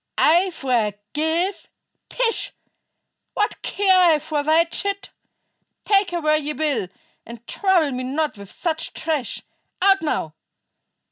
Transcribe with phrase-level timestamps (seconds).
[0.17, 1.69] "I forgive?
[2.09, 2.53] Pish!
[3.35, 5.11] What care I for thy chit?
[5.85, 6.87] Take her where ye will,
[7.23, 9.43] and trouble me not with such trash.
[9.79, 10.33] Out, now!